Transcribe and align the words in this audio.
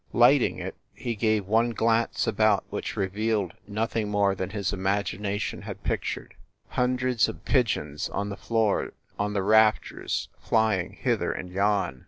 Lighting 0.13 0.57
it, 0.57 0.75
he 0.95 1.13
gave 1.15 1.45
one 1.45 1.73
glance 1.75 2.25
about, 2.25 2.65
which 2.71 2.97
revealed 2.97 3.53
nothing 3.67 4.09
more 4.09 4.33
than 4.33 4.49
his 4.49 4.73
imagination 4.73 5.61
had 5.61 5.83
pictured 5.83 6.33
hundreds 6.69 7.29
of 7.29 7.45
pigeons 7.45 8.09
on 8.09 8.29
the 8.29 8.35
floor, 8.35 8.93
on 9.19 9.33
the 9.33 9.43
rafters, 9.43 10.29
flying 10.39 10.93
hither 10.93 11.31
and 11.31 11.51
yon. 11.51 11.99